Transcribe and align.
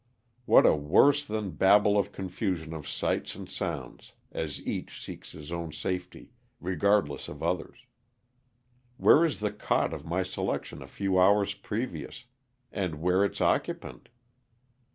What 0.45 0.65
a 0.65 0.73
worse 0.75 1.23
than 1.23 1.51
Babel 1.51 1.95
of 1.95 2.11
confusion 2.11 2.73
of 2.73 2.87
sights 2.89 3.35
and 3.35 3.47
sounds 3.47 4.13
as 4.31 4.59
each 4.65 4.99
seeks 4.99 5.33
his 5.33 5.51
own 5.51 5.71
safety, 5.71 6.31
regardless 6.59 7.27
of 7.27 7.43
others. 7.43 7.85
Where 8.97 9.23
is 9.23 9.41
the 9.41 9.51
cot 9.51 9.93
of 9.93 10.03
my 10.03 10.23
selection 10.23 10.81
a 10.81 10.87
few 10.87 11.19
hours 11.19 11.53
previous, 11.53 12.25
and 12.71 12.95
where 12.99 13.23
its 13.23 13.41
occupant? 13.41 14.09